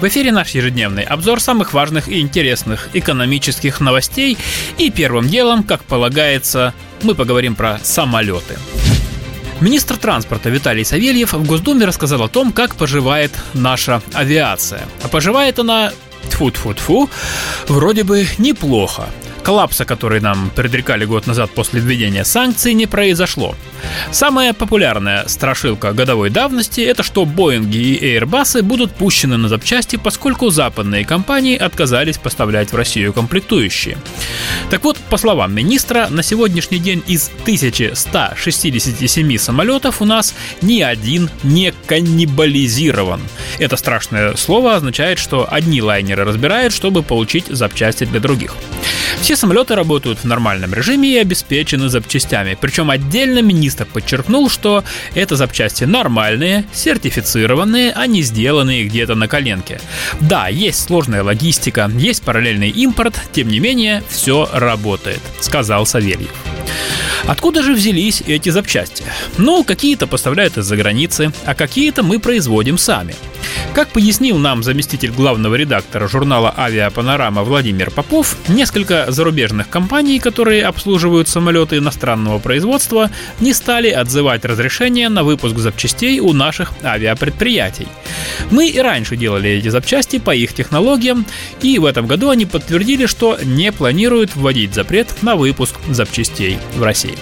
[0.00, 4.38] В эфире наш ежедневный обзор самых важных и интересных экономических новостей.
[4.78, 8.58] И первым делом, как полагается, мы поговорим про самолеты.
[9.60, 14.86] Министр транспорта Виталий Савельев в Госдуме рассказал о том, как поживает наша авиация.
[15.02, 15.92] А поживает она
[16.30, 17.10] тфу-тфу-тфу,
[17.68, 19.06] вроде бы неплохо.
[19.42, 23.54] Коллапса, который нам предрекали год назад после введения санкций, не произошло.
[24.10, 30.50] Самая популярная страшилка годовой давности– это что Боинги и Airbus будут пущены на запчасти, поскольку
[30.50, 33.98] западные компании отказались поставлять в Россию комплектующие.
[34.70, 41.30] Так вот, по словам министра, на сегодняшний день из 1167 самолетов у нас ни один
[41.42, 43.20] не каннибализирован.
[43.58, 48.54] Это страшное слово означает, что одни лайнеры разбирают, чтобы получить запчасти для других.
[49.20, 52.56] Все самолеты работают в нормальном режиме и обеспечены запчастями.
[52.60, 59.80] Причем отдельно министр подчеркнул, что это запчасти нормальные, сертифицированные, а не сделанные где-то на коленке.
[60.20, 66.30] Да, есть сложная логистика, есть параллельный импорт, тем не менее, все работает, сказал Савельев.
[67.26, 69.04] Откуда же взялись эти запчасти?
[69.38, 73.14] Ну, какие-то поставляют из-за границы, а какие-то мы производим сами.
[73.74, 81.28] Как пояснил нам заместитель главного редактора журнала «Авиапанорама» Владимир Попов, несколько зарубежных компаний, которые обслуживают
[81.28, 87.88] самолеты иностранного производства, не стали отзывать разрешение на выпуск запчастей у наших авиапредприятий.
[88.50, 91.24] Мы и раньше делали эти запчасти по их технологиям,
[91.62, 96.82] и в этом году они подтвердили, что не планируют вводить запрет на выпуск запчастей в
[96.82, 97.18] России.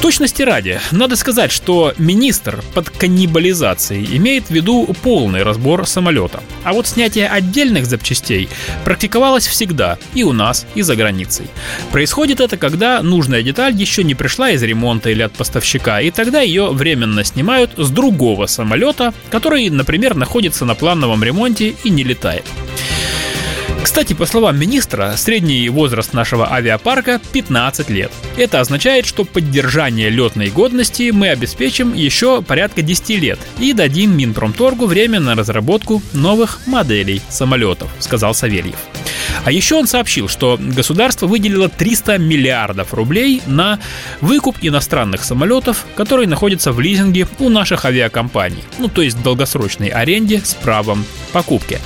[0.00, 6.40] Точности ради, надо сказать, что министр под каннибализацией имеет в виду полный разбор самолета.
[6.62, 8.48] А вот снятие отдельных запчастей
[8.84, 11.46] практиковалось всегда и у нас, и за границей.
[11.90, 16.42] Происходит это, когда нужная деталь еще не пришла из ремонта или от поставщика, и тогда
[16.42, 22.44] ее временно снимают с другого самолета, который, например, находится на плановом ремонте и не летает.
[23.88, 28.12] Кстати, по словам министра, средний возраст нашего авиапарка 15 лет.
[28.36, 34.84] Это означает, что поддержание летной годности мы обеспечим еще порядка 10 лет и дадим Минпромторгу
[34.84, 38.76] время на разработку новых моделей самолетов, сказал Савельев.
[39.44, 43.78] А еще он сообщил, что государство выделило 300 миллиардов рублей на
[44.20, 49.88] выкуп иностранных самолетов, которые находятся в лизинге у наших авиакомпаний, ну то есть в долгосрочной
[49.88, 51.80] аренде с правом покупки.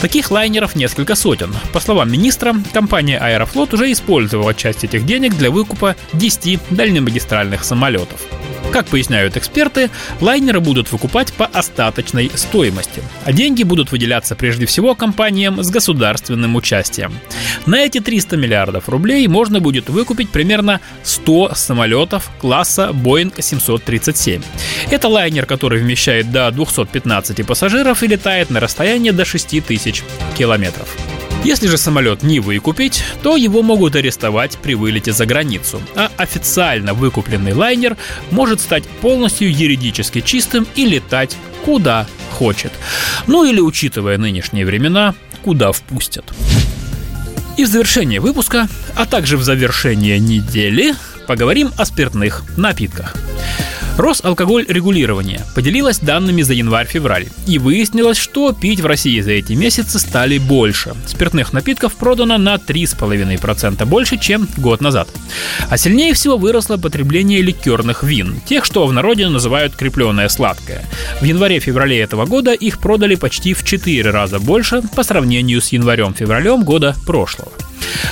[0.00, 1.54] Таких лайнеров несколько сотен.
[1.72, 8.20] По словам министра, компания Аэрофлот уже использовала часть этих денег для выкупа 10 дальнемагистральных самолетов.
[8.72, 9.90] Как поясняют эксперты,
[10.20, 16.54] лайнеры будут выкупать по остаточной стоимости, а деньги будут выделяться прежде всего компаниям с государственным
[16.54, 17.12] участием.
[17.66, 24.42] На эти 300 миллиардов рублей можно будет выкупить примерно 100 самолетов класса Boeing 737.
[24.90, 30.04] Это лайнер, который вмещает до 215 пассажиров и летает на расстояние до 6000
[30.36, 30.94] километров.
[31.44, 36.94] Если же самолет не выкупить, то его могут арестовать при вылете за границу, а официально
[36.94, 37.96] выкупленный лайнер
[38.30, 42.72] может стать полностью юридически чистым и летать куда хочет.
[43.26, 46.24] Ну или, учитывая нынешние времена, куда впустят.
[47.56, 50.94] И в завершение выпуска, а также в завершение недели,
[51.26, 53.16] поговорим о спиртных напитках.
[53.98, 59.98] Росалкоголь регулирования поделилась данными за январь-февраль, и выяснилось, что пить в России за эти месяцы
[59.98, 60.94] стали больше.
[61.06, 65.08] Спиртных напитков продано на 3,5% больше, чем год назад.
[65.68, 70.84] А сильнее всего выросло потребление ликерных вин, тех, что в народе называют крепленное сладкое.
[71.20, 76.62] В январе-феврале этого года их продали почти в 4 раза больше по сравнению с январем-февралем
[76.62, 77.50] года прошлого.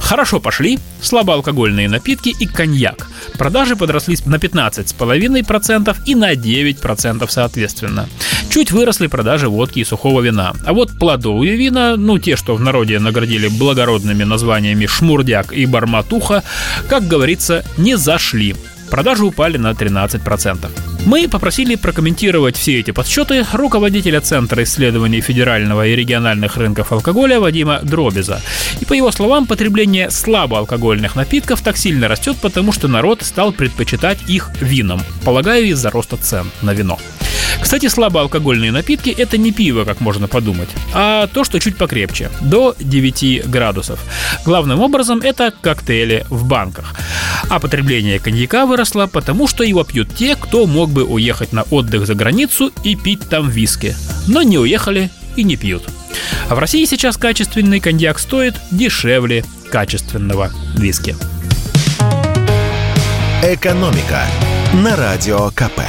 [0.00, 3.08] Хорошо пошли слабоалкогольные напитки и коньяк.
[3.38, 8.08] Продажи подросли на 15,5% и на 9% соответственно.
[8.50, 10.52] Чуть выросли продажи водки и сухого вина.
[10.66, 16.42] А вот плодовые вина, ну те, что в народе наградили благородными названиями шмурдяк и барматуха,
[16.88, 18.54] как говорится, не зашли.
[18.92, 20.68] Продажи упали на 13%.
[21.06, 27.80] Мы попросили прокомментировать все эти подсчеты руководителя Центра исследований федерального и региональных рынков алкоголя Вадима
[27.82, 28.42] Дробиза.
[28.80, 34.18] И по его словам, потребление слабоалкогольных напитков так сильно растет, потому что народ стал предпочитать
[34.28, 36.98] их вином, полагаю, из-за роста цен на вино.
[37.62, 42.74] Кстати, слабоалкогольные напитки– это не пиво, как можно подумать, а то, что чуть покрепче, до
[42.78, 44.00] 9 градусов.
[44.44, 46.94] Главным образом это коктейли в банках.
[47.48, 52.06] А потребление коньяка выросло, потому что его пьют те, кто мог бы уехать на отдых
[52.06, 53.94] за границу и пить там виски,
[54.26, 55.84] но не уехали и не пьют.
[56.50, 61.16] А в России сейчас качественный коньяк стоит дешевле качественного виски.
[63.42, 64.26] «Экономика»
[64.74, 65.80] на Радио КП.